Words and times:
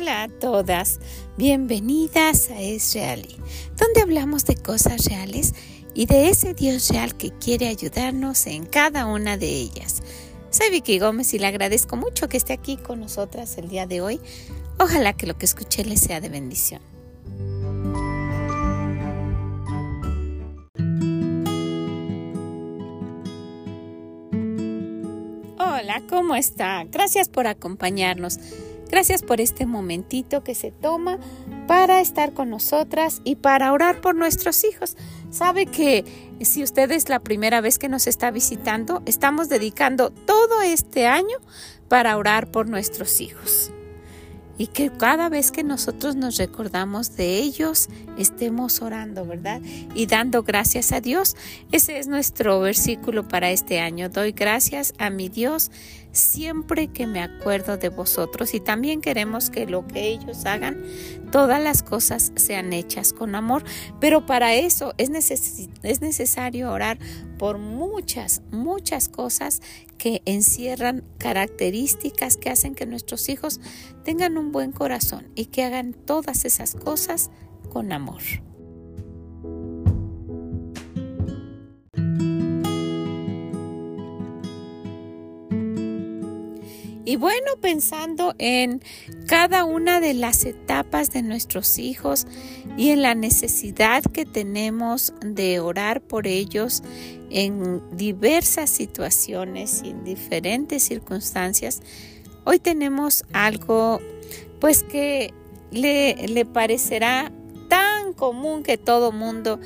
Hola 0.00 0.22
a 0.22 0.28
todas, 0.28 0.98
bienvenidas 1.36 2.48
a 2.48 2.58
Es 2.58 2.94
Reali, 2.94 3.36
donde 3.76 4.00
hablamos 4.00 4.46
de 4.46 4.56
cosas 4.56 5.04
reales 5.04 5.52
y 5.92 6.06
de 6.06 6.30
ese 6.30 6.54
Dios 6.54 6.88
real 6.88 7.14
que 7.18 7.32
quiere 7.32 7.68
ayudarnos 7.68 8.46
en 8.46 8.64
cada 8.64 9.04
una 9.04 9.36
de 9.36 9.48
ellas. 9.48 10.02
Soy 10.48 10.70
Vicky 10.70 10.98
Gómez 10.98 11.34
y 11.34 11.38
le 11.38 11.48
agradezco 11.48 11.96
mucho 11.96 12.30
que 12.30 12.38
esté 12.38 12.54
aquí 12.54 12.78
con 12.78 12.98
nosotras 12.98 13.58
el 13.58 13.68
día 13.68 13.86
de 13.86 14.00
hoy. 14.00 14.20
Ojalá 14.78 15.12
que 15.12 15.26
lo 15.26 15.36
que 15.36 15.44
escuché 15.44 15.84
le 15.84 15.98
sea 15.98 16.22
de 16.22 16.30
bendición. 16.30 16.80
Hola, 25.58 26.02
¿cómo 26.08 26.36
está? 26.36 26.84
Gracias 26.84 27.28
por 27.28 27.46
acompañarnos. 27.46 28.38
Gracias 28.90 29.22
por 29.22 29.40
este 29.40 29.66
momentito 29.66 30.42
que 30.42 30.54
se 30.54 30.72
toma 30.72 31.18
para 31.68 32.00
estar 32.00 32.32
con 32.32 32.50
nosotras 32.50 33.20
y 33.22 33.36
para 33.36 33.72
orar 33.72 34.00
por 34.00 34.16
nuestros 34.16 34.64
hijos. 34.64 34.96
Sabe 35.30 35.66
que 35.66 36.04
si 36.40 36.64
usted 36.64 36.90
es 36.90 37.08
la 37.08 37.20
primera 37.20 37.60
vez 37.60 37.78
que 37.78 37.88
nos 37.88 38.08
está 38.08 38.32
visitando, 38.32 39.02
estamos 39.06 39.48
dedicando 39.48 40.10
todo 40.10 40.62
este 40.62 41.06
año 41.06 41.36
para 41.88 42.16
orar 42.16 42.50
por 42.50 42.68
nuestros 42.68 43.20
hijos 43.20 43.70
y 44.60 44.66
que 44.66 44.90
cada 44.90 45.30
vez 45.30 45.52
que 45.52 45.64
nosotros 45.64 46.16
nos 46.16 46.36
recordamos 46.36 47.16
de 47.16 47.38
ellos, 47.38 47.88
estemos 48.18 48.82
orando, 48.82 49.24
¿verdad? 49.24 49.62
Y 49.94 50.04
dando 50.04 50.42
gracias 50.42 50.92
a 50.92 51.00
Dios. 51.00 51.34
Ese 51.72 51.98
es 51.98 52.08
nuestro 52.08 52.60
versículo 52.60 53.26
para 53.26 53.50
este 53.52 53.80
año. 53.80 54.10
Doy 54.10 54.32
gracias 54.32 54.92
a 54.98 55.08
mi 55.08 55.30
Dios 55.30 55.70
siempre 56.12 56.88
que 56.88 57.06
me 57.06 57.20
acuerdo 57.22 57.76
de 57.76 57.88
vosotros 57.88 58.54
y 58.54 58.60
también 58.60 59.00
queremos 59.00 59.50
que 59.50 59.66
lo 59.66 59.86
que 59.86 60.08
ellos 60.08 60.44
hagan, 60.46 60.82
todas 61.30 61.62
las 61.62 61.82
cosas 61.82 62.32
sean 62.36 62.72
hechas 62.72 63.12
con 63.12 63.34
amor, 63.34 63.64
pero 64.00 64.26
para 64.26 64.54
eso 64.54 64.94
es, 64.98 65.10
es 65.82 66.00
necesario 66.00 66.70
orar 66.72 66.98
por 67.38 67.58
muchas, 67.58 68.42
muchas 68.50 69.08
cosas 69.08 69.62
que 69.98 70.22
encierran 70.24 71.04
características 71.18 72.36
que 72.36 72.50
hacen 72.50 72.74
que 72.74 72.86
nuestros 72.86 73.28
hijos 73.28 73.60
tengan 74.04 74.38
un 74.38 74.52
buen 74.52 74.72
corazón 74.72 75.28
y 75.34 75.46
que 75.46 75.64
hagan 75.64 75.92
todas 75.92 76.44
esas 76.44 76.74
cosas 76.74 77.30
con 77.70 77.92
amor. 77.92 78.22
Y 87.04 87.16
bueno, 87.16 87.52
pensando 87.60 88.34
en 88.38 88.82
cada 89.26 89.64
una 89.64 90.00
de 90.00 90.12
las 90.12 90.44
etapas 90.44 91.10
de 91.10 91.22
nuestros 91.22 91.78
hijos 91.78 92.26
y 92.76 92.90
en 92.90 93.02
la 93.02 93.14
necesidad 93.14 94.02
que 94.02 94.26
tenemos 94.26 95.14
de 95.22 95.60
orar 95.60 96.02
por 96.02 96.26
ellos 96.26 96.82
en 97.30 97.82
diversas 97.96 98.68
situaciones 98.68 99.82
y 99.84 99.90
en 99.90 100.04
diferentes 100.04 100.82
circunstancias, 100.82 101.80
hoy 102.44 102.58
tenemos 102.58 103.24
algo 103.32 104.00
pues 104.60 104.82
que 104.82 105.32
le, 105.70 106.44
parecerá 106.44 107.32
tan 107.68 108.12
común 108.12 108.62
que 108.62 108.76
todo 108.76 109.12
mundo 109.12 109.58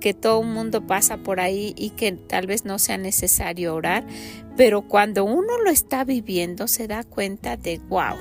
que 0.00 0.14
todo 0.14 0.42
mundo 0.42 0.86
pasa 0.86 1.18
por 1.18 1.40
ahí 1.40 1.74
y 1.76 1.90
que 1.90 2.12
tal 2.12 2.46
vez 2.46 2.64
no 2.64 2.78
sea 2.78 2.96
necesario 2.96 3.74
orar, 3.74 4.06
pero 4.60 4.82
cuando 4.82 5.24
uno 5.24 5.56
lo 5.64 5.70
está 5.70 6.04
viviendo 6.04 6.68
se 6.68 6.86
da 6.86 7.02
cuenta 7.02 7.56
de, 7.56 7.80
wow, 7.88 8.14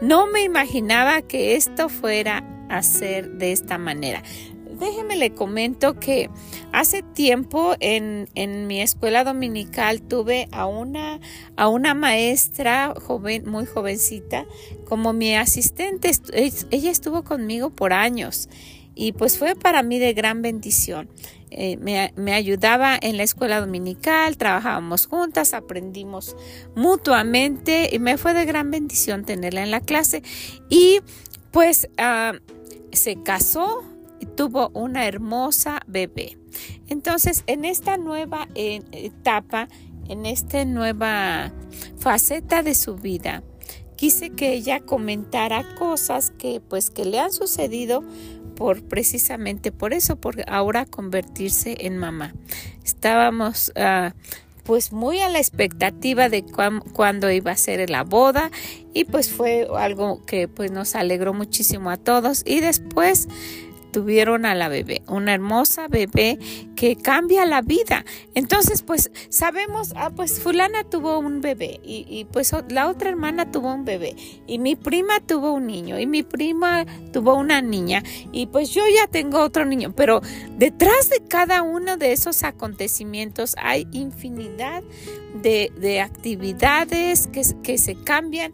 no 0.00 0.26
me 0.26 0.42
imaginaba 0.42 1.20
que 1.20 1.54
esto 1.54 1.90
fuera 1.90 2.42
a 2.70 2.82
ser 2.82 3.32
de 3.32 3.52
esta 3.52 3.76
manera. 3.76 4.22
Déjeme 4.80 5.16
le 5.16 5.34
comento 5.34 6.00
que 6.00 6.30
hace 6.72 7.02
tiempo 7.02 7.74
en, 7.78 8.26
en, 8.34 8.66
mi 8.66 8.80
escuela 8.80 9.22
dominical 9.22 10.00
tuve 10.00 10.48
a 10.50 10.64
una, 10.64 11.20
a 11.58 11.68
una 11.68 11.92
maestra 11.92 12.94
joven, 12.98 13.46
muy 13.46 13.66
jovencita 13.66 14.46
como 14.86 15.12
mi 15.12 15.36
asistente. 15.36 16.10
Ella 16.32 16.90
estuvo 16.90 17.22
conmigo 17.22 17.68
por 17.68 17.92
años 17.92 18.48
y 18.94 19.12
pues 19.12 19.38
fue 19.38 19.54
para 19.54 19.82
mí 19.82 19.98
de 19.98 20.12
gran 20.12 20.42
bendición. 20.42 21.08
Eh, 21.50 21.76
me, 21.76 22.32
ayudaba 22.32 22.98
en 23.00 23.18
la 23.18 23.24
escuela 23.24 23.60
dominical, 23.60 24.38
trabajábamos 24.38 25.06
juntas, 25.06 25.52
aprendimos 25.52 26.34
mutuamente 26.74 27.90
y 27.92 27.98
me 27.98 28.16
fue 28.16 28.32
de 28.32 28.46
gran 28.46 28.70
bendición 28.70 29.24
tenerla 29.24 29.62
en 29.62 29.70
la 29.70 29.80
clase. 29.80 30.22
Y 30.70 31.00
pues 31.50 31.90
ah, 31.98 32.32
se 32.90 33.22
casó 33.22 33.84
y 34.18 34.26
tuvo 34.26 34.70
una 34.72 35.06
hermosa 35.06 35.80
bebé. 35.86 36.38
Entonces, 36.88 37.44
en 37.46 37.64
esta 37.64 37.98
nueva 37.98 38.48
eh, 38.54 38.80
etapa, 38.92 39.68
en 40.08 40.24
esta 40.24 40.64
nueva 40.64 41.52
faceta 41.98 42.62
de 42.62 42.74
su 42.74 42.96
vida, 42.96 43.42
quise 43.96 44.30
que 44.30 44.52
ella 44.52 44.80
comentara 44.80 45.74
cosas 45.76 46.30
que 46.30 46.60
pues 46.60 46.90
que 46.90 47.04
le 47.04 47.20
han 47.20 47.32
sucedido 47.32 48.02
por 48.62 48.80
precisamente 48.84 49.72
por 49.72 49.92
eso, 49.92 50.14
por 50.14 50.48
ahora 50.48 50.86
convertirse 50.86 51.74
en 51.80 51.98
mamá. 51.98 52.32
Estábamos 52.84 53.72
ah, 53.74 54.14
pues 54.62 54.92
muy 54.92 55.18
a 55.18 55.28
la 55.28 55.38
expectativa 55.38 56.28
de 56.28 56.44
cuándo 56.92 57.28
iba 57.32 57.50
a 57.50 57.56
ser 57.56 57.90
la 57.90 58.04
boda 58.04 58.52
y 58.94 59.02
pues 59.02 59.32
fue 59.32 59.66
algo 59.76 60.24
que 60.26 60.46
pues 60.46 60.70
nos 60.70 60.94
alegró 60.94 61.34
muchísimo 61.34 61.90
a 61.90 61.96
todos 61.96 62.44
y 62.46 62.60
después 62.60 63.26
tuvieron 63.92 64.46
a 64.46 64.54
la 64.54 64.68
bebé, 64.68 65.02
una 65.06 65.34
hermosa 65.34 65.86
bebé 65.86 66.38
que 66.74 66.96
cambia 66.96 67.44
la 67.44 67.62
vida. 67.62 68.04
Entonces, 68.34 68.82
pues 68.82 69.10
sabemos, 69.28 69.92
ah, 69.94 70.10
pues 70.10 70.40
fulana 70.40 70.82
tuvo 70.84 71.18
un 71.18 71.40
bebé 71.40 71.80
y, 71.84 72.26
pues 72.32 72.52
la 72.68 72.88
otra 72.88 73.10
hermana 73.10 73.52
tuvo 73.52 73.72
un 73.72 73.84
bebé 73.84 74.16
y 74.46 74.58
mi 74.58 74.74
prima 74.74 75.20
tuvo 75.20 75.52
un 75.52 75.66
niño 75.66 75.98
y 75.98 76.06
mi 76.06 76.22
prima 76.22 76.86
tuvo 77.12 77.34
una 77.34 77.60
niña 77.60 78.02
y 78.32 78.46
pues 78.46 78.70
yo 78.70 78.82
ya 78.94 79.06
tengo 79.06 79.40
otro 79.40 79.64
niño, 79.64 79.92
pero 79.94 80.22
detrás 80.56 81.10
de 81.10 81.20
cada 81.28 81.62
uno 81.62 81.96
de 81.96 82.12
esos 82.12 82.42
acontecimientos 82.42 83.54
hay 83.58 83.86
infinidad 83.92 84.82
de, 85.42 85.72
de 85.76 86.00
actividades 86.00 87.26
que, 87.26 87.42
que 87.62 87.78
se 87.78 87.94
cambian 87.94 88.52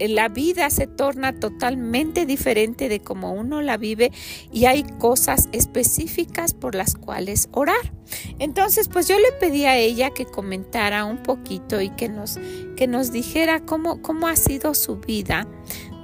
la 0.00 0.28
vida 0.28 0.70
se 0.70 0.86
torna 0.86 1.38
totalmente 1.38 2.26
diferente 2.26 2.88
de 2.88 3.00
como 3.00 3.32
uno 3.32 3.62
la 3.62 3.76
vive 3.76 4.12
y 4.52 4.66
hay 4.66 4.84
cosas 4.98 5.48
específicas 5.52 6.54
por 6.54 6.74
las 6.74 6.94
cuales 6.94 7.48
orar. 7.52 7.92
Entonces, 8.38 8.88
pues 8.88 9.08
yo 9.08 9.18
le 9.18 9.32
pedí 9.32 9.64
a 9.64 9.76
ella 9.76 10.10
que 10.10 10.26
comentara 10.26 11.04
un 11.04 11.22
poquito 11.22 11.80
y 11.80 11.90
que 11.90 12.08
nos, 12.08 12.38
que 12.76 12.86
nos 12.86 13.12
dijera 13.12 13.60
cómo, 13.60 14.00
cómo 14.02 14.28
ha 14.28 14.36
sido 14.36 14.74
su 14.74 14.96
vida 14.96 15.46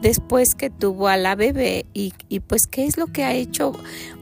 después 0.00 0.54
que 0.54 0.70
tuvo 0.70 1.08
a 1.08 1.16
la 1.16 1.34
bebé 1.34 1.86
y, 1.92 2.14
y, 2.28 2.40
pues 2.40 2.66
qué 2.66 2.86
es 2.86 2.96
lo 2.96 3.06
que 3.08 3.24
ha 3.24 3.34
hecho 3.34 3.72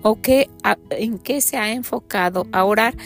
o 0.02 0.20
qué, 0.20 0.50
en 0.90 1.18
qué 1.18 1.40
se 1.40 1.56
ha 1.56 1.72
enfocado 1.72 2.46
a 2.52 2.64
orar. 2.64 2.96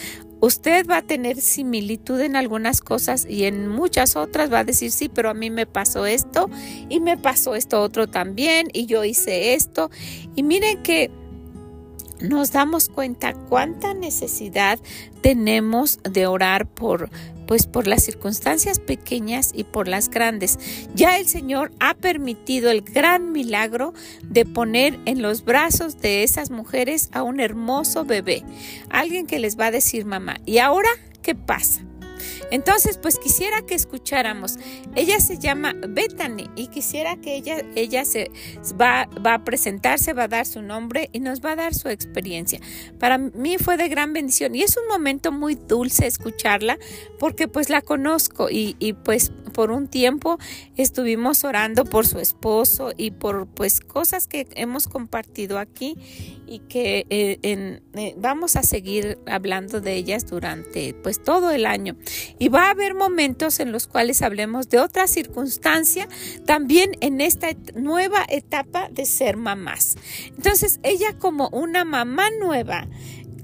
Usted 0.43 0.89
va 0.91 0.97
a 0.97 1.03
tener 1.03 1.41
similitud 1.41 2.21
en 2.21 2.35
algunas 2.35 2.81
cosas 2.81 3.25
y 3.31 3.45
en 3.45 3.69
muchas 3.69 4.17
otras 4.17 4.53
va 4.53 4.59
a 4.59 4.65
decir, 4.65 4.91
sí, 4.91 5.09
pero 5.09 5.31
a 5.31 5.35
mí 5.35 5.51
me 5.51 5.67
pasó 5.67 6.05
esto 6.05 6.51
y 6.89 6.99
me 6.99 7.17
pasó 7.17 7.55
esto 7.55 7.81
otro 7.81 8.09
también 8.09 8.67
y 8.73 8.87
yo 8.87 9.05
hice 9.05 9.55
esto. 9.55 9.89
Y 10.35 10.43
miren 10.43 10.83
que 10.83 11.13
nos 12.21 12.51
damos 12.51 12.89
cuenta 12.89 13.35
cuánta 13.35 13.95
necesidad 13.95 14.81
tenemos 15.21 16.01
de 16.03 16.27
orar 16.27 16.67
por 16.67 17.09
pues 17.53 17.67
por 17.67 17.87
las 17.87 18.03
circunstancias 18.03 18.79
pequeñas 18.79 19.51
y 19.55 19.65
por 19.65 19.87
las 19.87 20.09
grandes. 20.09 20.59
Ya 20.95 21.19
el 21.19 21.27
Señor 21.27 21.71
ha 21.81 21.93
permitido 21.93 22.71
el 22.71 22.81
gran 22.81 23.31
milagro 23.31 23.93
de 24.23 24.47
poner 24.47 24.99
en 25.05 25.21
los 25.21 25.45
brazos 25.45 25.99
de 26.01 26.23
esas 26.23 26.49
mujeres 26.49 27.11
a 27.13 27.23
un 27.23 27.41
hermoso 27.41 28.07
bebé, 28.07 28.43
alguien 28.89 29.27
que 29.27 29.39
les 29.39 29.61
va 29.61 29.67
a 29.67 29.71
decir 29.71 30.07
mamá, 30.07 30.39
¿y 30.47 30.61
ahora 30.61 30.89
qué 31.21 31.35
pasa? 31.35 31.83
Entonces, 32.51 32.99
pues 32.99 33.19
quisiera 33.19 33.63
que 33.63 33.75
escucháramos. 33.75 34.57
Ella 34.95 35.21
se 35.21 35.39
llama 35.39 35.75
Bethany 35.89 36.51
y 36.57 36.69
quisiera 36.69 37.17
que 37.17 37.37
ella, 37.37 37.63
ella 37.75 38.05
se 38.05 38.31
va, 38.81 39.09
va 39.25 39.35
a 39.35 39.45
presentarse, 39.45 40.13
va 40.13 40.25
a 40.25 40.29
dar 40.29 40.47
su 40.47 40.63
nombre 40.63 41.09
y 41.13 41.21
nos 41.21 41.41
va 41.41 41.53
a 41.53 41.57
dar 41.57 41.75
su 41.75 41.89
experiencia. 41.89 42.61
Para 42.99 43.19
mí 43.19 43.57
fue 43.59 43.77
de 43.77 43.89
gran 43.89 44.13
bendición 44.13 44.55
y 44.55 44.63
es 44.63 44.77
un 44.77 44.89
momento 44.89 45.33
muy 45.33 45.55
dulce 45.55 46.07
escucharla 46.07 46.79
porque 47.19 47.49
pues 47.49 47.69
la 47.69 47.83
conozco 47.83 48.51
y, 48.51 48.77
y 48.79 48.93
pues 48.93 49.33
por 49.53 49.71
un 49.71 49.87
tiempo 49.87 50.39
estuvimos 50.77 51.45
orando 51.45 51.85
por 51.85 52.07
su 52.07 52.19
esposo 52.19 52.93
y 52.97 53.11
por 53.11 53.47
pues 53.47 53.81
cosas 53.81 54.27
que 54.27 54.47
hemos 54.55 54.89
compartido 54.89 55.59
aquí 55.59 55.97
y 56.53 56.59
que 56.59 57.07
eh, 57.09 57.39
eh, 57.43 58.15
vamos 58.19 58.57
a 58.57 58.63
seguir 58.63 59.19
hablando 59.27 59.81
de 59.81 59.95
ellas 59.95 60.27
durante 60.27 60.93
pues 60.93 61.23
todo 61.23 61.51
el 61.51 61.65
año. 61.65 61.97
Y 62.39 62.49
va 62.49 62.67
a 62.67 62.73
haber 62.73 62.95
momentos 62.95 63.59
en 63.59 63.73
los 63.73 63.87
cuales 63.87 64.21
hablemos 64.21 64.69
de 64.69 64.79
otra 64.79 65.07
circunstancia 65.07 66.07
también 66.45 66.91
en 67.01 67.23
esta 67.23 67.49
nueva 67.75 68.27
etapa 68.29 68.91
de 68.91 69.07
ser 69.07 69.39
mamás. 69.39 69.97
Entonces 70.37 70.79
ella 70.83 71.19
como 71.19 71.49
una 71.49 71.87
mamá 71.87 72.29
nueva 72.39 72.87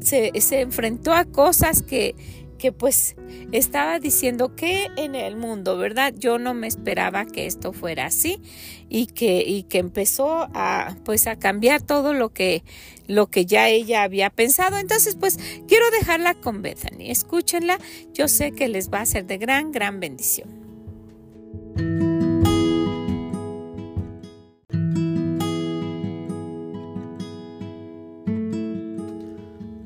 se, 0.01 0.31
se 0.43 0.61
enfrentó 0.61 1.15
a 1.15 1.25
cosas 1.25 1.81
que 1.81 2.15
que 2.59 2.73
pues 2.73 3.17
estaba 3.53 3.99
diciendo 4.01 4.55
que 4.55 4.89
en 4.97 5.15
el 5.15 5.37
mundo, 5.37 5.79
¿verdad? 5.79 6.13
Yo 6.17 6.39
no 6.39 6.55
me 6.55 6.67
esperaba 6.67 7.25
que 7.25 7.47
esto 7.47 7.73
fuera 7.73 8.07
así 8.07 8.41
y 8.89 9.07
que, 9.07 9.45
y 9.47 9.63
que 9.63 9.79
empezó 9.79 10.49
a 10.55 10.97
pues 11.05 11.27
a 11.27 11.39
cambiar 11.39 11.81
todo 11.81 12.13
lo 12.13 12.31
que, 12.31 12.65
lo 13.07 13.29
que 13.29 13.47
ya 13.47 13.69
ella 13.69 14.03
había 14.03 14.31
pensado. 14.31 14.79
Entonces 14.79 15.17
pues 15.19 15.39
quiero 15.67 15.91
dejarla 15.91 16.35
con 16.35 16.63
Bethany. 16.63 17.11
Escúchenla, 17.11 17.79
yo 18.13 18.29
sé 18.29 18.53
que 18.53 18.69
les 18.69 18.91
va 18.91 19.01
a 19.01 19.07
ser 19.07 19.27
de 19.27 19.39
gran, 19.39 19.73
gran 19.73 20.01
bendición. 20.01 20.59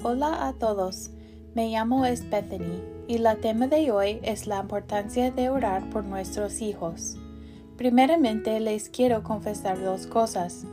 Hola 0.04 0.48
a 0.48 0.52
todos. 0.54 1.10
Me 1.54 1.68
llamo 1.68 2.06
es 2.06 2.30
Bethany 2.30 2.80
y 3.06 3.18
la 3.18 3.36
tema 3.36 3.66
de 3.66 3.92
hoy 3.92 4.20
es 4.22 4.46
la 4.46 4.60
importancia 4.60 5.30
de 5.30 5.50
orar 5.50 5.90
por 5.90 6.02
nuestros 6.02 6.62
hijos. 6.62 7.18
Primeramente 7.76 8.58
les 8.58 8.88
quiero 8.88 9.22
confesar 9.22 9.78
dos 9.78 10.06
cosas. 10.06 10.64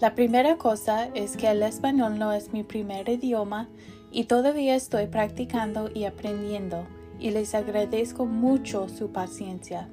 La 0.00 0.14
primera 0.14 0.56
cosa 0.56 1.08
es 1.12 1.36
que 1.36 1.50
el 1.50 1.62
español 1.62 2.18
no 2.18 2.32
es 2.32 2.54
mi 2.54 2.62
primer 2.62 3.06
idioma 3.10 3.68
y 4.10 4.24
todavía 4.24 4.74
estoy 4.76 5.08
practicando 5.08 5.90
y 5.94 6.04
aprendiendo 6.04 6.86
y 7.20 7.30
les 7.30 7.54
agradezco 7.54 8.24
mucho 8.24 8.88
su 8.88 9.12
paciencia. 9.12 9.90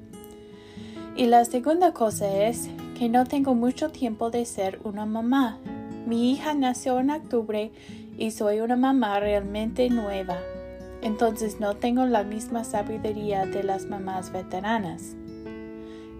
Y 1.14 1.26
la 1.26 1.44
segunda 1.44 1.92
cosa 1.92 2.46
es 2.46 2.70
que 2.98 3.10
no 3.10 3.26
tengo 3.26 3.54
mucho 3.54 3.90
tiempo 3.90 4.30
de 4.30 4.46
ser 4.46 4.80
una 4.84 5.04
mamá. 5.04 5.58
Mi 6.06 6.32
hija 6.32 6.54
nació 6.54 7.00
en 7.00 7.10
octubre 7.10 7.70
y 8.22 8.30
soy 8.30 8.60
una 8.60 8.76
mamá 8.76 9.18
realmente 9.18 9.90
nueva. 9.90 10.38
Entonces 11.02 11.58
no 11.58 11.74
tengo 11.74 12.06
la 12.06 12.22
misma 12.22 12.62
sabiduría 12.62 13.46
de 13.46 13.64
las 13.64 13.86
mamás 13.86 14.30
veteranas. 14.30 15.16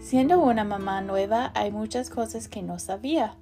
Siendo 0.00 0.40
una 0.40 0.64
mamá 0.64 1.00
nueva 1.00 1.52
hay 1.54 1.70
muchas 1.70 2.10
cosas 2.10 2.48
que 2.48 2.60
no 2.60 2.80
sabía. 2.80 3.36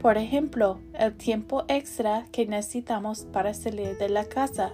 Por 0.00 0.16
ejemplo, 0.16 0.78
el 0.94 1.16
tiempo 1.16 1.64
extra 1.66 2.24
que 2.30 2.46
necesitamos 2.46 3.24
para 3.32 3.52
salir 3.52 3.98
de 3.98 4.08
la 4.08 4.26
casa. 4.26 4.70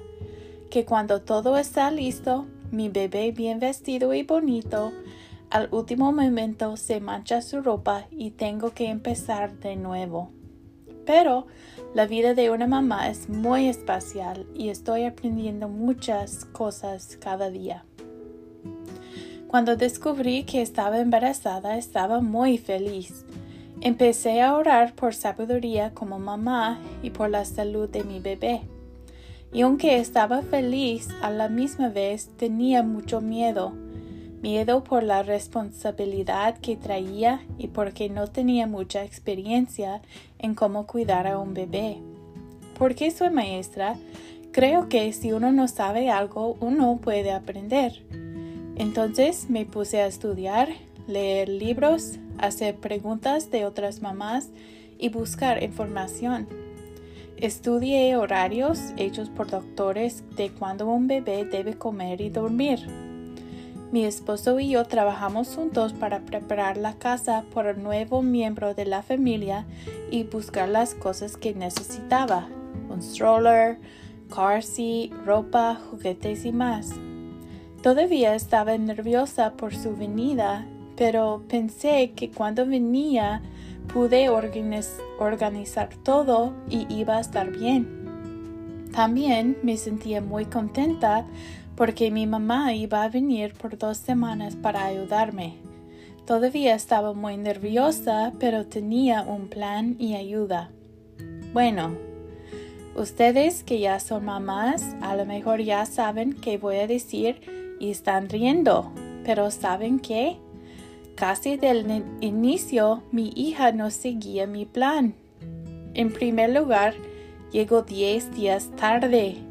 Que 0.71 0.85
cuando 0.85 1.23
todo 1.23 1.56
está 1.56 1.91
listo, 1.91 2.44
mi 2.73 2.91
bebé 2.91 3.32
bien 3.32 3.59
vestido 3.59 4.12
y 4.12 4.23
bonito, 4.23 4.93
al 5.49 5.71
último 5.71 6.12
momento 6.12 6.76
se 6.76 7.00
mancha 7.00 7.41
su 7.41 7.62
ropa 7.62 8.06
y 8.11 8.32
tengo 8.32 8.75
que 8.75 8.91
empezar 8.91 9.59
de 9.61 9.76
nuevo. 9.76 10.31
Pero 11.06 11.46
la 11.94 12.06
vida 12.06 12.34
de 12.34 12.50
una 12.50 12.66
mamá 12.66 13.08
es 13.08 13.28
muy 13.28 13.68
especial 13.68 14.46
y 14.54 14.68
estoy 14.68 15.04
aprendiendo 15.04 15.68
muchas 15.68 16.44
cosas 16.46 17.16
cada 17.20 17.50
día. 17.50 17.84
Cuando 19.46 19.76
descubrí 19.76 20.44
que 20.44 20.62
estaba 20.62 20.98
embarazada 20.98 21.76
estaba 21.76 22.20
muy 22.20 22.58
feliz. 22.58 23.24
Empecé 23.80 24.40
a 24.42 24.56
orar 24.56 24.94
por 24.94 25.14
sabiduría 25.14 25.92
como 25.92 26.18
mamá 26.18 26.80
y 27.02 27.10
por 27.10 27.30
la 27.30 27.44
salud 27.44 27.88
de 27.88 28.02
mi 28.02 28.18
bebé. 28.18 28.62
Y 29.52 29.60
aunque 29.60 29.98
estaba 29.98 30.42
feliz, 30.42 31.08
a 31.22 31.30
la 31.30 31.48
misma 31.48 31.88
vez 31.88 32.30
tenía 32.36 32.82
mucho 32.82 33.20
miedo 33.20 33.83
miedo 34.44 34.85
por 34.85 35.02
la 35.02 35.23
responsabilidad 35.23 36.58
que 36.58 36.76
traía 36.76 37.41
y 37.56 37.69
porque 37.69 38.11
no 38.11 38.26
tenía 38.26 38.67
mucha 38.67 39.02
experiencia 39.02 40.02
en 40.38 40.55
cómo 40.55 40.87
cuidar 40.87 41.26
a 41.26 41.38
un 41.38 41.55
bebé. 41.55 41.96
Porque 42.79 43.11
soy 43.11 43.31
maestra, 43.31 43.96
creo 44.52 44.91
que 44.91 45.11
si 45.14 45.32
uno 45.32 45.50
no 45.50 45.67
sabe 45.67 46.11
algo, 46.11 46.58
uno 46.61 46.99
puede 47.02 47.32
aprender. 47.32 48.05
Entonces 48.76 49.49
me 49.49 49.64
puse 49.64 50.02
a 50.02 50.06
estudiar, 50.06 50.69
leer 51.06 51.49
libros, 51.49 52.19
hacer 52.37 52.76
preguntas 52.76 53.50
de 53.50 53.64
otras 53.64 54.02
mamás 54.02 54.50
y 54.99 55.08
buscar 55.08 55.62
información. 55.62 56.49
Estudié 57.38 58.14
horarios 58.17 58.93
hechos 58.99 59.31
por 59.31 59.49
doctores 59.49 60.23
de 60.37 60.50
cuando 60.50 60.87
un 60.87 61.06
bebé 61.06 61.47
debe 61.47 61.79
comer 61.79 62.20
y 62.20 62.29
dormir. 62.29 63.03
Mi 63.94 64.05
esposo 64.05 64.58
y 64.58 64.70
yo 64.70 64.85
trabajamos 64.87 65.55
juntos 65.55 65.93
para 65.93 66.19
preparar 66.19 66.76
la 66.76 66.94
casa 66.94 67.44
por 67.55 67.69
el 67.69 67.81
nuevo 67.81 68.23
miembro 68.23 68.75
de 68.75 68.87
la 68.87 69.05
familia 69.05 69.67
y 70.11 70.25
buscar 70.25 70.69
las 70.69 70.96
cosas 70.96 71.37
que 71.37 71.55
necesitaba, 71.55 72.49
un 72.91 73.00
stroller, 73.00 73.79
car 74.35 74.64
seat, 74.64 75.12
ropa, 75.25 75.76
juguetes 75.76 76.44
y 76.44 76.50
más. 76.50 76.91
Todavía 77.85 78.35
estaba 78.35 78.76
nerviosa 78.76 79.52
por 79.52 79.73
su 79.76 79.94
venida, 79.94 80.67
pero 80.97 81.44
pensé 81.47 82.14
que 82.17 82.32
cuando 82.32 82.67
venía 82.67 83.43
pude 83.93 84.29
organizar 84.29 85.90
todo 86.02 86.52
y 86.69 86.93
iba 86.93 87.19
a 87.19 87.20
estar 87.20 87.49
bien. 87.52 88.90
También 88.90 89.56
me 89.62 89.76
sentía 89.76 90.20
muy 90.20 90.47
contenta 90.47 91.26
porque 91.76 92.11
mi 92.11 92.26
mamá 92.26 92.75
iba 92.75 93.03
a 93.03 93.09
venir 93.09 93.55
por 93.55 93.76
dos 93.79 93.99
semanas 93.99 94.56
para 94.56 94.85
ayudarme. 94.85 95.55
Todavía 96.26 96.75
estaba 96.75 97.12
muy 97.12 97.37
nerviosa, 97.37 98.32
pero 98.38 98.67
tenía 98.67 99.23
un 99.23 99.49
plan 99.49 99.97
y 99.99 100.15
ayuda. 100.15 100.71
Bueno, 101.53 101.97
ustedes 102.97 103.62
que 103.62 103.79
ya 103.79 104.00
son 104.00 104.25
mamás, 104.25 104.97
a 105.03 105.17
lo 105.17 105.26
mejor 105.26 105.61
ya 105.61 105.85
saben 105.85 106.32
qué 106.32 106.56
voy 106.56 106.76
a 106.76 106.87
decir 106.87 107.76
y 107.79 107.91
están 107.91 108.29
riendo, 108.29 108.91
pero 109.25 109.50
¿saben 109.50 110.00
qué? 110.00 110.38
Casi 111.15 111.56
del 111.56 112.05
inicio 112.21 113.03
mi 113.12 113.31
hija 113.37 113.73
no 113.73 113.91
seguía 113.91 114.47
mi 114.47 114.65
plan. 114.65 115.15
En 115.94 116.12
primer 116.12 116.50
lugar, 116.50 116.95
llegó 117.52 117.83
diez 117.83 118.35
días 118.35 118.71
tarde. 118.76 119.43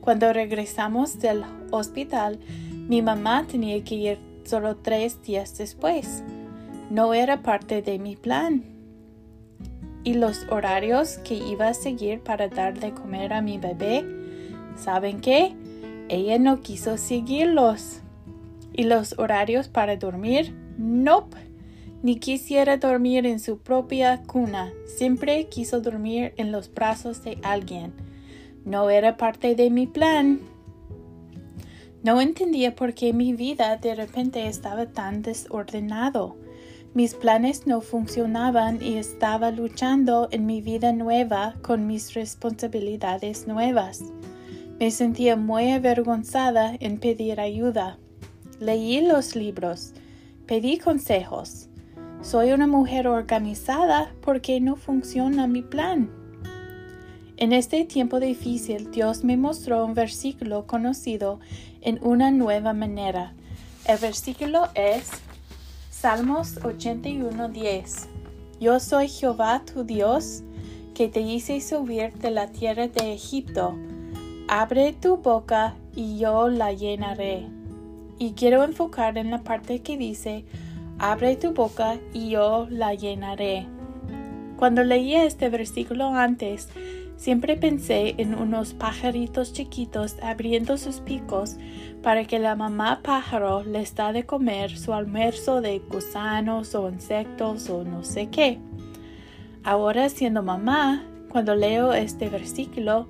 Cuando 0.00 0.32
regresamos 0.32 1.18
del 1.18 1.44
hospital, 1.70 2.38
mi 2.88 3.02
mamá 3.02 3.46
tenía 3.46 3.82
que 3.84 3.94
ir 3.94 4.18
solo 4.44 4.76
tres 4.76 5.22
días 5.22 5.56
después. 5.58 6.22
No 6.90 7.14
era 7.14 7.42
parte 7.42 7.82
de 7.82 7.98
mi 7.98 8.16
plan. 8.16 8.64
Y 10.02 10.14
los 10.14 10.46
horarios 10.48 11.18
que 11.18 11.34
iba 11.34 11.68
a 11.68 11.74
seguir 11.74 12.20
para 12.20 12.48
dar 12.48 12.80
de 12.80 12.92
comer 12.92 13.34
a 13.34 13.42
mi 13.42 13.58
bebé, 13.58 14.04
¿saben 14.76 15.20
qué? 15.20 15.54
Ella 16.08 16.38
no 16.38 16.62
quiso 16.62 16.96
seguirlos. 16.96 18.00
Y 18.72 18.84
los 18.84 19.18
horarios 19.18 19.68
para 19.68 19.96
dormir, 19.96 20.54
nope. 20.78 21.36
Ni 22.02 22.16
quisiera 22.16 22.78
dormir 22.78 23.26
en 23.26 23.38
su 23.38 23.58
propia 23.58 24.22
cuna. 24.22 24.72
Siempre 24.86 25.48
quiso 25.48 25.82
dormir 25.82 26.32
en 26.38 26.50
los 26.50 26.72
brazos 26.72 27.22
de 27.22 27.38
alguien. 27.42 27.92
No 28.64 28.90
era 28.90 29.16
parte 29.16 29.54
de 29.54 29.70
mi 29.70 29.86
plan. 29.86 30.40
No 32.02 32.20
entendía 32.20 32.74
por 32.74 32.94
qué 32.94 33.12
mi 33.12 33.32
vida 33.32 33.76
de 33.76 33.94
repente 33.94 34.46
estaba 34.46 34.86
tan 34.86 35.22
desordenado. 35.22 36.36
Mis 36.92 37.14
planes 37.14 37.66
no 37.66 37.80
funcionaban 37.80 38.82
y 38.82 38.96
estaba 38.96 39.50
luchando 39.50 40.28
en 40.30 40.44
mi 40.44 40.60
vida 40.60 40.92
nueva 40.92 41.54
con 41.62 41.86
mis 41.86 42.14
responsabilidades 42.14 43.46
nuevas. 43.46 44.02
Me 44.80 44.90
sentía 44.90 45.36
muy 45.36 45.70
avergonzada 45.70 46.74
en 46.80 46.98
pedir 46.98 47.38
ayuda. 47.40 47.98
Leí 48.58 49.00
los 49.02 49.36
libros, 49.36 49.92
pedí 50.46 50.78
consejos. 50.78 51.68
Soy 52.22 52.52
una 52.52 52.66
mujer 52.66 53.06
organizada 53.08 54.12
porque 54.20 54.60
no 54.60 54.76
funciona 54.76 55.46
mi 55.46 55.62
plan. 55.62 56.19
En 57.40 57.54
este 57.54 57.86
tiempo 57.86 58.20
difícil, 58.20 58.90
Dios 58.90 59.24
me 59.24 59.38
mostró 59.38 59.86
un 59.86 59.94
versículo 59.94 60.66
conocido 60.66 61.40
en 61.80 61.98
una 62.02 62.30
nueva 62.30 62.74
manera. 62.74 63.32
El 63.86 63.96
versículo 63.96 64.68
es 64.74 65.08
Salmos 65.88 66.58
81:10. 66.58 68.08
Yo 68.60 68.78
soy 68.78 69.08
Jehová 69.08 69.62
tu 69.64 69.84
Dios, 69.84 70.42
que 70.94 71.08
te 71.08 71.22
hice 71.22 71.62
subir 71.62 72.12
de 72.12 72.30
la 72.30 72.48
tierra 72.48 72.88
de 72.88 73.14
Egipto. 73.14 73.74
Abre 74.46 74.92
tu 74.92 75.16
boca 75.16 75.76
y 75.96 76.18
yo 76.18 76.50
la 76.50 76.74
llenaré. 76.74 77.46
Y 78.18 78.32
quiero 78.32 78.64
enfocar 78.64 79.16
en 79.16 79.30
la 79.30 79.42
parte 79.42 79.80
que 79.80 79.96
dice, 79.96 80.44
abre 80.98 81.36
tu 81.36 81.54
boca 81.54 81.98
y 82.12 82.28
yo 82.28 82.66
la 82.68 82.92
llenaré. 82.92 83.66
Cuando 84.58 84.84
leí 84.84 85.14
este 85.14 85.48
versículo 85.48 86.08
antes, 86.08 86.68
Siempre 87.20 87.58
pensé 87.58 88.14
en 88.16 88.34
unos 88.34 88.72
pajaritos 88.72 89.52
chiquitos 89.52 90.16
abriendo 90.22 90.78
sus 90.78 91.00
picos 91.00 91.56
para 92.02 92.24
que 92.24 92.38
la 92.38 92.56
mamá 92.56 93.00
pájaro 93.02 93.62
les 93.62 93.94
da 93.94 94.14
de 94.14 94.24
comer 94.24 94.74
su 94.78 94.94
almuerzo 94.94 95.60
de 95.60 95.80
gusanos 95.80 96.74
o 96.74 96.88
insectos 96.88 97.68
o 97.68 97.84
no 97.84 98.04
sé 98.04 98.30
qué. 98.30 98.58
Ahora 99.64 100.08
siendo 100.08 100.42
mamá, 100.42 101.04
cuando 101.28 101.54
leo 101.54 101.92
este 101.92 102.30
versículo, 102.30 103.06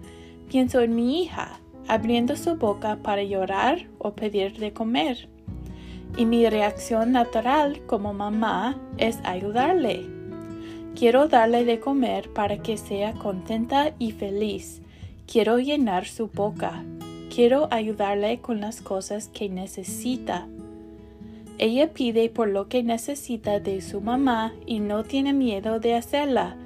pienso 0.49 0.81
en 0.81 0.97
mi 0.97 1.23
hija, 1.23 1.61
abriendo 1.87 2.35
su 2.35 2.57
boca 2.57 2.97
para 2.97 3.23
llorar 3.23 3.87
o 3.99 4.15
pedir 4.17 4.59
de 4.59 4.73
comer. 4.73 5.29
Y 6.17 6.27
mi 6.27 6.51
reacción 6.51 7.13
natural 7.13 7.81
como 7.87 8.13
mamá 8.13 8.77
es 8.99 9.21
ayudarle 9.23 10.20
Quiero 10.95 11.29
darle 11.29 11.65
de 11.65 11.81
comer 11.81 12.31
para 12.33 12.59
que 12.59 12.77
sea 12.77 13.15
contenta 13.15 13.95
y 13.99 14.13
feliz. 14.13 14.83
Quiero 15.27 15.59
llenar 15.59 16.07
su 16.07 16.27
boca. 16.27 16.85
Quiero 17.35 17.69
ayudarle 17.71 18.41
con 18.41 18.61
las 18.61 18.83
cosas 18.83 19.29
que 19.29 19.49
necesita. 19.49 20.47
Ella 21.59 21.93
pide 21.93 22.29
por 22.29 22.49
lo 22.49 22.69
que 22.69 22.83
necesita 22.83 23.61
de 23.61 23.81
su 23.81 24.01
mamá 24.01 24.53
y 24.67 24.81
no 24.81 25.05
tiene 25.05 25.33
miedo 25.33 25.79
de 25.79 25.95
hacerla. 25.95 26.57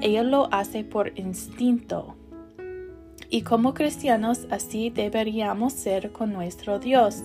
Ella 0.00 0.22
lo 0.22 0.48
hace 0.52 0.82
por 0.82 1.18
instinto. 1.18 2.14
Y 3.28 3.42
como 3.42 3.74
cristianos 3.74 4.46
así 4.50 4.90
deberíamos 4.90 5.72
ser 5.72 6.12
con 6.12 6.32
nuestro 6.32 6.78
Dios. 6.78 7.22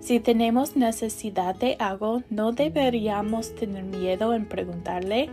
Si 0.00 0.20
tenemos 0.20 0.76
necesidad 0.76 1.54
de 1.54 1.76
algo, 1.78 2.22
no 2.28 2.52
deberíamos 2.52 3.54
tener 3.54 3.84
miedo 3.84 4.34
en 4.34 4.46
preguntarle, 4.46 5.30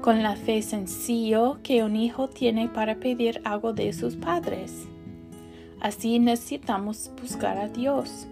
con 0.00 0.22
la 0.22 0.36
fe 0.36 0.62
sencillo 0.62 1.58
que 1.62 1.82
un 1.82 1.96
hijo 1.96 2.28
tiene 2.28 2.68
para 2.68 2.96
pedir 2.96 3.40
algo 3.44 3.72
de 3.72 3.92
sus 3.92 4.16
padres. 4.16 4.86
Así 5.80 6.18
necesitamos 6.18 7.10
buscar 7.20 7.58
a 7.58 7.68
Dios. 7.68 8.26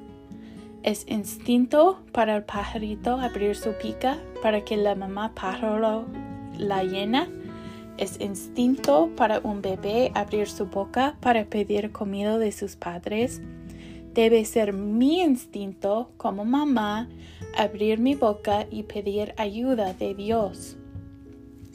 Es 0.82 1.04
instinto 1.08 2.00
para 2.12 2.36
el 2.36 2.44
pajarito 2.44 3.18
abrir 3.18 3.56
su 3.56 3.72
pica 3.72 4.18
para 4.42 4.64
que 4.64 4.76
la 4.76 4.94
mamá 4.94 5.34
pájaro 5.34 6.06
la 6.56 6.84
llena. 6.84 7.28
Es 7.98 8.20
instinto 8.20 9.10
para 9.16 9.40
un 9.40 9.62
bebé 9.62 10.12
abrir 10.14 10.48
su 10.48 10.66
boca 10.66 11.16
para 11.20 11.44
pedir 11.46 11.92
comida 11.92 12.38
de 12.38 12.52
sus 12.52 12.76
padres. 12.76 13.40
Debe 14.14 14.44
ser 14.44 14.72
mi 14.72 15.20
instinto 15.20 16.10
como 16.16 16.44
mamá 16.44 17.08
abrir 17.56 17.98
mi 17.98 18.14
boca 18.14 18.66
y 18.70 18.84
pedir 18.84 19.34
ayuda 19.36 19.92
de 19.94 20.14
Dios. 20.14 20.76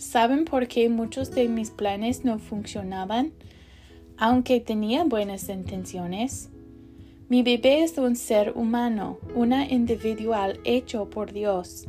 ¿Saben 0.01 0.46
por 0.46 0.67
qué 0.67 0.89
muchos 0.89 1.29
de 1.29 1.48
mis 1.48 1.70
planes 1.70 2.25
no 2.25 2.39
funcionaban? 2.39 3.34
Aunque 4.17 4.60
tenía 4.60 5.03
buenas 5.03 5.48
intenciones. 5.48 6.50
Mi 7.29 7.43
bebé 7.43 7.84
es 7.84 7.96
un 8.00 8.15
ser 8.15 8.53
humano, 8.55 9.20
una 9.36 9.70
individual 9.70 10.60
hecho 10.63 11.08
por 11.12 11.31
Dios. 11.31 11.86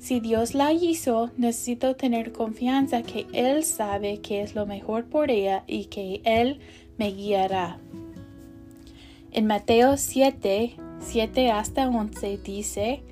Si 0.00 0.18
Dios 0.18 0.54
la 0.54 0.72
hizo, 0.72 1.30
necesito 1.36 1.94
tener 1.94 2.32
confianza 2.32 3.04
que 3.04 3.28
Él 3.32 3.62
sabe 3.62 4.20
que 4.20 4.42
es 4.42 4.56
lo 4.56 4.66
mejor 4.66 5.04
por 5.04 5.30
ella 5.30 5.62
y 5.68 5.84
que 5.84 6.20
Él 6.24 6.58
me 6.98 7.12
guiará. 7.12 7.78
En 9.30 9.46
Mateo 9.46 9.98
7, 9.98 10.74
7 10.98 11.50
hasta 11.52 11.88
11 11.88 12.38
dice, 12.38 13.04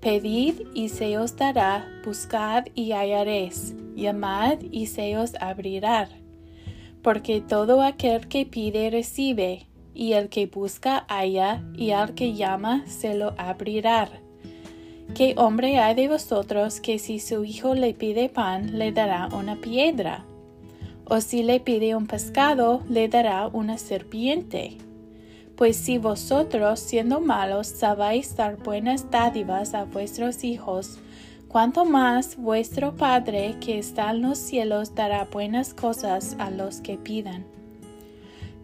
Pedid 0.00 0.66
y 0.74 0.90
se 0.90 1.16
os 1.16 1.34
dará, 1.34 1.88
buscad 2.04 2.66
y 2.74 2.92
hallaréis 2.92 3.74
llamad 3.96 4.58
y 4.70 4.86
se 4.86 5.18
os 5.18 5.34
abrirá. 5.40 6.08
Porque 7.02 7.40
todo 7.40 7.82
aquel 7.82 8.28
que 8.28 8.46
pide 8.46 8.90
recibe, 8.90 9.66
y 9.94 10.12
el 10.12 10.28
que 10.28 10.46
busca 10.46 11.06
halla, 11.08 11.64
y 11.74 11.90
al 11.90 12.14
que 12.14 12.34
llama 12.34 12.84
se 12.86 13.14
lo 13.14 13.34
abrirá. 13.38 14.08
¿Qué 15.14 15.34
hombre 15.38 15.78
hay 15.78 15.94
de 15.94 16.08
vosotros 16.08 16.80
que 16.80 16.98
si 16.98 17.20
su 17.20 17.44
hijo 17.44 17.74
le 17.74 17.94
pide 17.94 18.28
pan 18.28 18.78
le 18.78 18.92
dará 18.92 19.28
una 19.28 19.56
piedra? 19.56 20.26
¿O 21.06 21.20
si 21.20 21.42
le 21.42 21.60
pide 21.60 21.94
un 21.94 22.06
pescado 22.06 22.82
le 22.88 23.08
dará 23.08 23.46
una 23.46 23.78
serpiente? 23.78 24.76
Pues 25.56 25.76
si 25.76 25.96
vosotros, 25.96 26.80
siendo 26.80 27.20
malos, 27.20 27.66
sabéis 27.66 28.36
dar 28.36 28.58
buenas 28.58 29.10
dádivas 29.10 29.72
a 29.72 29.84
vuestros 29.84 30.44
hijos, 30.44 30.98
cuanto 31.48 31.84
más 31.84 32.36
vuestro 32.36 32.96
Padre 32.96 33.56
que 33.60 33.78
está 33.78 34.10
en 34.10 34.22
los 34.22 34.38
cielos 34.38 34.94
dará 34.94 35.24
buenas 35.24 35.74
cosas 35.74 36.36
a 36.38 36.50
los 36.50 36.80
que 36.80 36.98
pidan. 36.98 37.44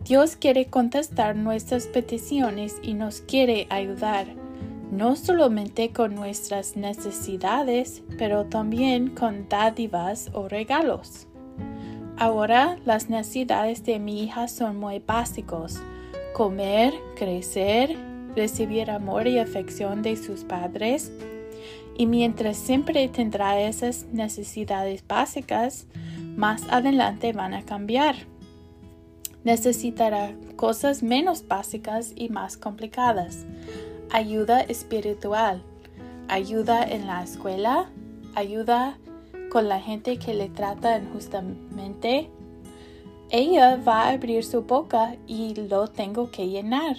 Dios 0.05 0.35
quiere 0.35 0.67
contestar 0.67 1.37
nuestras 1.37 1.87
peticiones 1.87 2.77
y 2.83 2.95
nos 2.95 3.21
quiere 3.21 3.67
ayudar, 3.71 4.27
no 4.91 5.15
solamente 5.15 5.91
con 5.91 6.15
nuestras 6.17 6.77
necesidades, 6.77 8.03
pero 8.19 8.47
también 8.47 9.11
con 9.11 9.49
dádivas 9.49 10.31
o 10.33 10.49
regalos. 10.49 11.29
Ahora 12.19 12.79
las 12.85 13.09
necesidades 13.09 13.85
de 13.85 13.99
mi 13.99 14.23
hija 14.23 14.49
son 14.49 14.77
muy 14.77 14.99
básicos. 14.99 15.81
Comer, 16.35 16.93
crecer, 17.17 17.97
recibir 18.35 18.91
amor 18.91 19.27
y 19.27 19.39
afección 19.39 20.03
de 20.03 20.17
sus 20.17 20.45
padres, 20.45 21.13
y 21.97 22.07
mientras 22.07 22.57
siempre 22.57 23.09
tendrá 23.09 23.61
esas 23.61 24.07
necesidades 24.13 25.07
básicas, 25.07 25.87
más 26.37 26.63
adelante 26.71 27.33
van 27.33 27.55
a 27.55 27.65
cambiar. 27.65 28.17
Necesitará 29.45 30.35
cosas 30.57 31.03
menos 31.03 31.47
básicas 31.47 32.13
y 32.15 32.29
más 32.29 32.57
complicadas. 32.57 33.45
Ayuda 34.11 34.61
espiritual, 34.61 35.63
ayuda 36.29 36.85
en 36.85 37.07
la 37.07 37.23
escuela, 37.23 37.91
ayuda 38.35 38.99
con 39.51 39.69
la 39.69 39.81
gente 39.81 40.19
que 40.19 40.35
le 40.35 40.49
trata 40.49 40.99
injustamente. 40.99 42.31
Ella 43.31 43.77
va 43.77 44.03
a 44.03 44.11
abrir 44.11 44.45
su 44.45 44.63
boca 44.63 45.17
y 45.27 45.55
lo 45.55 45.89
tengo 45.89 46.31
que 46.31 46.49
llenar. 46.49 46.97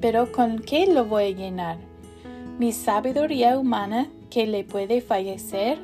Pero 0.00 0.32
¿con 0.32 0.58
qué 0.58 0.86
lo 0.86 1.04
voy 1.04 1.24
a 1.24 1.30
llenar? 1.30 1.89
Mi 2.60 2.72
sabiduría 2.72 3.58
humana 3.58 4.10
que 4.28 4.46
le 4.46 4.64
puede 4.64 5.00
fallecer? 5.00 5.78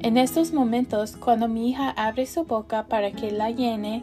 En 0.00 0.16
estos 0.16 0.54
momentos, 0.54 1.14
cuando 1.14 1.46
mi 1.46 1.68
hija 1.68 1.90
abre 1.90 2.24
su 2.24 2.44
boca 2.44 2.86
para 2.86 3.12
que 3.12 3.30
la 3.30 3.50
llene, 3.50 4.02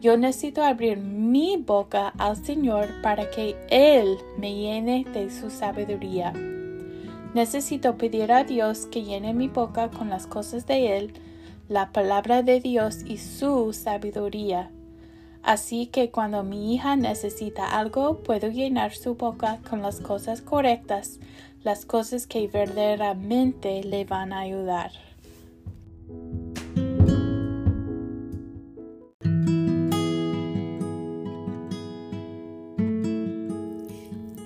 yo 0.00 0.16
necesito 0.16 0.64
abrir 0.64 0.96
mi 0.96 1.58
boca 1.58 2.14
al 2.16 2.42
Señor 2.42 2.88
para 3.02 3.28
que 3.28 3.56
Él 3.68 4.16
me 4.38 4.54
llene 4.54 5.04
de 5.12 5.30
su 5.30 5.50
sabiduría. 5.50 6.32
Necesito 7.34 7.98
pedir 7.98 8.32
a 8.32 8.44
Dios 8.44 8.86
que 8.86 9.02
llene 9.02 9.34
mi 9.34 9.48
boca 9.48 9.90
con 9.90 10.08
las 10.08 10.26
cosas 10.26 10.66
de 10.66 10.96
Él, 10.96 11.12
la 11.68 11.92
palabra 11.92 12.42
de 12.42 12.58
Dios 12.60 13.02
y 13.04 13.18
su 13.18 13.74
sabiduría. 13.74 14.70
Así 15.46 15.86
que 15.86 16.10
cuando 16.10 16.42
mi 16.42 16.74
hija 16.74 16.96
necesita 16.96 17.78
algo, 17.78 18.18
puedo 18.24 18.48
llenar 18.48 18.92
su 18.96 19.14
boca 19.14 19.60
con 19.70 19.80
las 19.80 20.00
cosas 20.00 20.42
correctas, 20.42 21.20
las 21.62 21.86
cosas 21.86 22.26
que 22.26 22.48
verdaderamente 22.48 23.84
le 23.84 24.04
van 24.04 24.32
a 24.32 24.40
ayudar. 24.40 24.90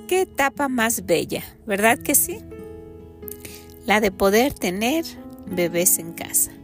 Qué 0.07 0.21
etapa 0.21 0.69
más 0.69 1.07
bella, 1.07 1.43
¿verdad 1.67 1.99
que 1.99 2.15
sí? 2.15 2.41
La 3.87 4.03
de 4.03 4.13
poder 4.13 4.53
tener 4.53 5.07
bebés 5.47 5.99
en 5.99 6.13
casa 6.13 6.60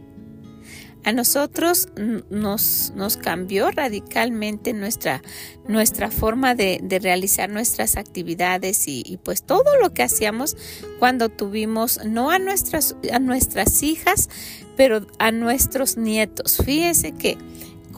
a 1.03 1.13
nosotros 1.13 1.87
nos, 2.29 2.91
nos 2.95 3.17
cambió 3.17 3.71
radicalmente 3.71 4.73
nuestra, 4.73 5.21
nuestra 5.67 6.11
forma 6.11 6.55
de, 6.55 6.81
realizar 7.01 7.49
nuestras 7.49 7.97
actividades 7.97 8.87
y, 8.87 9.19
pues 9.23 9.43
todo 9.43 9.77
lo 9.81 9.93
que 9.93 10.03
hacíamos 10.03 10.57
cuando 10.99 11.29
tuvimos 11.29 11.99
no 12.05 12.29
a 12.29 12.39
nuestras, 12.39 12.95
a 13.11 13.19
nuestras 13.19 13.83
hijas, 13.83 14.29
pero 14.75 15.05
a 15.19 15.31
nuestros 15.31 15.97
nietos. 15.97 16.57
Fíjense 16.63 17.13
que 17.13 17.37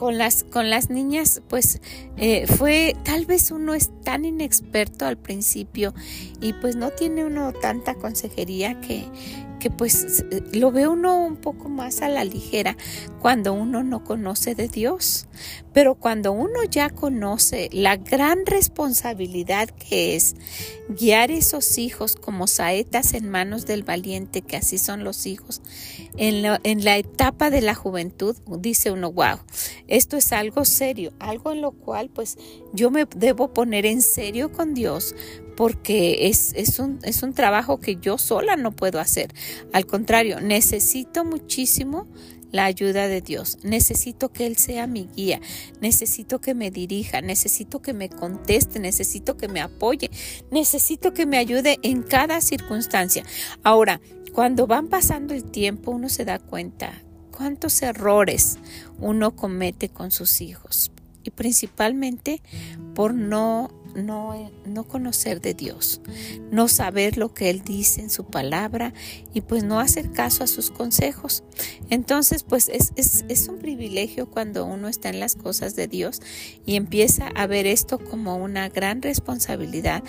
con 0.00 0.16
las, 0.16 0.44
con 0.44 0.70
las 0.70 0.88
niñas, 0.88 1.42
pues 1.46 1.82
eh, 2.16 2.46
fue, 2.46 2.96
tal 3.04 3.26
vez 3.26 3.50
uno 3.50 3.74
es 3.74 3.90
tan 4.02 4.24
inexperto 4.24 5.04
al 5.04 5.18
principio 5.18 5.92
y 6.40 6.54
pues 6.54 6.74
no 6.74 6.88
tiene 6.88 7.26
uno 7.26 7.52
tanta 7.52 7.94
consejería 7.94 8.80
que, 8.80 9.04
que 9.60 9.70
pues 9.70 10.24
lo 10.52 10.72
ve 10.72 10.88
uno 10.88 11.22
un 11.22 11.36
poco 11.36 11.68
más 11.68 12.00
a 12.00 12.08
la 12.08 12.24
ligera 12.24 12.76
cuando 13.20 13.52
uno 13.52 13.84
no 13.84 14.02
conoce 14.02 14.56
de 14.56 14.68
Dios. 14.68 15.26
Pero 15.72 15.94
cuando 15.94 16.32
uno 16.32 16.64
ya 16.68 16.90
conoce 16.90 17.68
la 17.72 17.96
gran 17.96 18.44
responsabilidad 18.46 19.68
que 19.68 20.16
es 20.16 20.34
guiar 20.88 21.30
esos 21.30 21.78
hijos 21.78 22.16
como 22.16 22.48
saetas 22.48 23.14
en 23.14 23.28
manos 23.28 23.66
del 23.66 23.84
valiente, 23.84 24.42
que 24.42 24.56
así 24.56 24.78
son 24.78 25.04
los 25.04 25.26
hijos, 25.26 25.62
en 26.16 26.42
la, 26.42 26.60
en 26.64 26.84
la 26.84 26.96
etapa 26.96 27.50
de 27.50 27.60
la 27.60 27.74
juventud, 27.74 28.36
dice 28.58 28.90
uno, 28.90 29.12
wow, 29.12 29.38
esto 29.90 30.16
es 30.16 30.32
algo 30.32 30.64
serio, 30.64 31.12
algo 31.18 31.52
en 31.52 31.60
lo 31.60 31.72
cual 31.72 32.08
pues 32.08 32.38
yo 32.72 32.90
me 32.90 33.06
debo 33.16 33.52
poner 33.52 33.84
en 33.84 34.00
serio 34.00 34.52
con 34.52 34.72
Dios 34.72 35.14
porque 35.56 36.28
es, 36.28 36.54
es, 36.54 36.78
un, 36.78 37.00
es 37.02 37.22
un 37.22 37.34
trabajo 37.34 37.80
que 37.80 37.96
yo 37.96 38.16
sola 38.16 38.56
no 38.56 38.72
puedo 38.72 38.98
hacer. 38.98 39.34
Al 39.74 39.84
contrario, 39.84 40.40
necesito 40.40 41.24
muchísimo 41.24 42.06
la 42.52 42.64
ayuda 42.64 43.08
de 43.08 43.20
Dios. 43.20 43.58
Necesito 43.62 44.32
que 44.32 44.46
Él 44.46 44.56
sea 44.56 44.86
mi 44.86 45.08
guía. 45.14 45.40
Necesito 45.80 46.40
que 46.40 46.54
me 46.54 46.70
dirija. 46.70 47.20
Necesito 47.20 47.82
que 47.82 47.92
me 47.92 48.08
conteste. 48.08 48.78
Necesito 48.80 49.36
que 49.36 49.48
me 49.48 49.60
apoye. 49.60 50.10
Necesito 50.50 51.12
que 51.12 51.26
me 51.26 51.38
ayude 51.38 51.78
en 51.82 52.02
cada 52.02 52.40
circunstancia. 52.40 53.24
Ahora, 53.62 54.00
cuando 54.32 54.66
van 54.66 54.88
pasando 54.88 55.34
el 55.34 55.44
tiempo, 55.44 55.90
uno 55.90 56.08
se 56.08 56.24
da 56.24 56.38
cuenta 56.38 57.02
cuántos 57.40 57.80
errores 57.80 58.58
uno 58.98 59.34
comete 59.34 59.88
con 59.88 60.10
sus 60.10 60.42
hijos. 60.42 60.92
Y 61.24 61.30
principalmente 61.30 62.42
por 62.94 63.14
no 63.14 63.70
no, 63.94 64.50
no 64.66 64.84
conocer 64.84 65.40
de 65.40 65.54
Dios, 65.54 66.00
no 66.50 66.68
saber 66.68 67.16
lo 67.16 67.34
que 67.34 67.50
Él 67.50 67.62
dice 67.62 68.00
en 68.00 68.10
su 68.10 68.24
palabra 68.24 68.92
y 69.34 69.40
pues 69.40 69.64
no 69.64 69.80
hacer 69.80 70.12
caso 70.12 70.44
a 70.44 70.46
sus 70.46 70.70
consejos. 70.70 71.42
Entonces 71.88 72.42
pues 72.42 72.68
es, 72.68 72.92
es, 72.96 73.24
es 73.28 73.48
un 73.48 73.58
privilegio 73.58 74.30
cuando 74.30 74.64
uno 74.64 74.88
está 74.88 75.08
en 75.08 75.20
las 75.20 75.34
cosas 75.34 75.76
de 75.76 75.88
Dios 75.88 76.20
y 76.66 76.76
empieza 76.76 77.28
a 77.34 77.46
ver 77.46 77.66
esto 77.66 77.98
como 77.98 78.36
una 78.36 78.68
gran 78.68 79.02
responsabilidad, 79.02 80.02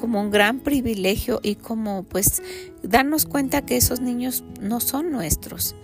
como 0.00 0.20
un 0.20 0.30
gran 0.30 0.60
privilegio 0.60 1.40
y 1.42 1.56
como 1.56 2.02
pues 2.02 2.42
darnos 2.82 3.24
cuenta 3.24 3.64
que 3.64 3.76
esos 3.76 4.00
niños 4.00 4.44
no 4.60 4.80
son 4.80 5.10
nuestros 5.10 5.74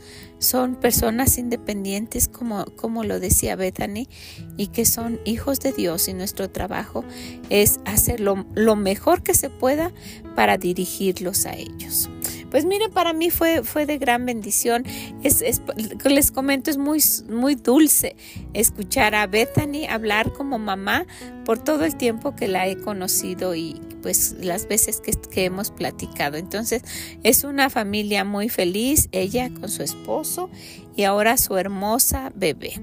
son 0.45 0.77
personas 0.77 1.39
independientes 1.39 2.29
como, 2.29 2.65
como 2.77 3.03
lo 3.03 3.19
decía 3.19 3.57
Bethany 3.57 4.09
y 4.57 4.69
que 4.69 4.85
son 4.85 5.19
hijos 5.25 5.61
de 5.61 5.73
Dios 5.73 6.09
y 6.09 6.13
nuestro 6.15 6.51
trabajo 6.51 7.05
es 7.51 7.81
hacer 7.85 8.21
lo, 8.21 8.37
mejor 8.77 9.23
que 9.23 9.35
se 9.35 9.51
pueda 9.51 9.93
para 10.37 10.59
dirigirlos 10.59 11.47
a 11.47 11.55
ellos. 11.55 12.11
Pues 12.51 12.65
mire, 12.65 12.89
para 12.89 13.13
mí 13.13 13.31
fue, 13.31 13.65
fue 13.65 13.87
de 13.87 13.99
gran 13.99 14.27
bendición. 14.27 14.85
Es, 15.23 15.43
les 16.05 16.31
comento, 16.31 16.71
es 16.71 16.79
muy, 16.79 17.03
muy 17.29 17.57
dulce 17.57 18.15
escuchar 18.53 19.15
a 19.15 19.27
Bethany 19.27 19.87
hablar 19.89 20.33
como 20.33 20.59
mamá 20.59 21.07
por 21.45 21.59
todo 21.59 21.85
el 21.85 21.97
tiempo 21.97 22.37
que 22.37 22.47
la 22.47 22.69
he 22.69 22.77
conocido 22.77 23.55
y 23.55 23.81
pues 24.05 24.35
las 24.39 24.69
veces 24.69 25.01
que, 25.01 25.13
que 25.13 25.47
hemos 25.47 25.71
platicado. 25.71 26.37
Entonces 26.37 26.83
es 27.23 27.43
una 27.43 27.71
familia 27.71 28.23
muy 28.23 28.51
feliz, 28.51 29.09
ella 29.13 29.49
con 29.49 29.71
su 29.71 29.83
esposo 29.83 30.51
y 30.95 31.05
ahora 31.05 31.39
su 31.39 31.57
hermosa 31.57 32.31
bebé. 32.35 32.75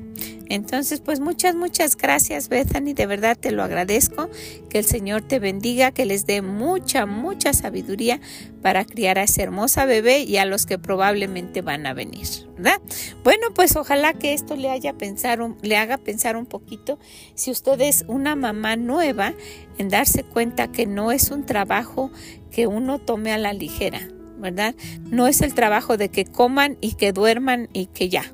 Entonces, 0.51 0.99
pues 0.99 1.21
muchas, 1.21 1.55
muchas 1.55 1.95
gracias, 1.95 2.49
Bethany. 2.49 2.93
De 2.93 3.05
verdad 3.05 3.37
te 3.39 3.51
lo 3.51 3.63
agradezco. 3.63 4.29
Que 4.69 4.79
el 4.79 4.85
Señor 4.85 5.21
te 5.21 5.39
bendiga, 5.39 5.93
que 5.93 6.05
les 6.05 6.25
dé 6.25 6.41
mucha, 6.41 7.05
mucha 7.05 7.53
sabiduría 7.53 8.19
para 8.61 8.83
criar 8.83 9.17
a 9.17 9.23
esa 9.23 9.43
hermosa 9.43 9.85
bebé 9.85 10.23
y 10.23 10.35
a 10.35 10.45
los 10.45 10.65
que 10.65 10.77
probablemente 10.77 11.61
van 11.61 11.85
a 11.85 11.93
venir, 11.93 12.27
¿verdad? 12.57 12.81
Bueno, 13.23 13.47
pues 13.55 13.77
ojalá 13.77 14.13
que 14.13 14.33
esto 14.33 14.57
le, 14.57 14.69
haya 14.69 14.91
pensar 14.91 15.39
le 15.61 15.77
haga 15.77 15.97
pensar 15.97 16.35
un 16.35 16.45
poquito 16.45 16.99
si 17.33 17.49
usted 17.49 17.79
es 17.79 18.03
una 18.09 18.35
mamá 18.35 18.75
nueva 18.75 19.33
en 19.77 19.87
darse 19.87 20.23
cuenta 20.23 20.69
que 20.69 20.85
no 20.85 21.13
es 21.13 21.31
un 21.31 21.45
trabajo 21.45 22.11
que 22.51 22.67
uno 22.67 22.99
tome 22.99 23.31
a 23.31 23.37
la 23.37 23.53
ligera, 23.53 24.01
¿verdad? 24.37 24.75
No 25.05 25.27
es 25.27 25.39
el 25.39 25.53
trabajo 25.53 25.95
de 25.95 26.09
que 26.09 26.25
coman 26.25 26.77
y 26.81 26.95
que 26.95 27.13
duerman 27.13 27.69
y 27.71 27.85
que 27.85 28.09
ya. 28.09 28.25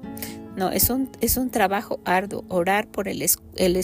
No, 0.57 0.71
es 0.71 0.89
un, 0.89 1.09
es 1.21 1.37
un 1.37 1.51
trabajo 1.51 1.99
arduo, 2.03 2.43
orar 2.49 2.87
por 2.87 3.07
el, 3.07 3.21
el, 3.55 3.81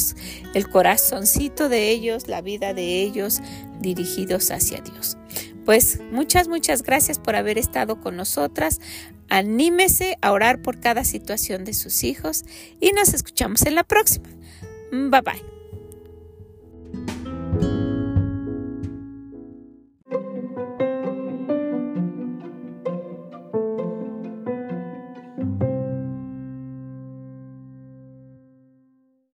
el 0.54 0.70
corazoncito 0.70 1.70
de 1.70 1.92
ellos, 1.92 2.28
la 2.28 2.42
vida 2.42 2.74
de 2.74 3.04
ellos 3.04 3.42
dirigidos 3.80 4.50
hacia 4.50 4.82
Dios. 4.82 5.18
Pues 5.66 6.02
muchas, 6.12 6.48
muchas 6.48 6.82
gracias 6.84 7.20
por 7.20 7.36
haber 7.36 7.58
estado 7.58 8.02
con 8.02 8.18
nosotras. 8.18 8.82
Anímese 9.30 10.18
a 10.22 10.32
orar 10.32 10.62
por 10.62 10.80
cada 10.80 11.04
situación 11.04 11.64
de 11.64 11.74
sus 11.74 12.04
hijos 12.04 12.44
y 12.82 12.92
nos 12.92 13.14
escuchamos 13.14 13.66
en 13.66 13.76
la 13.76 13.84
próxima. 13.84 14.28
Bye 14.92 15.22
bye. 15.22 15.53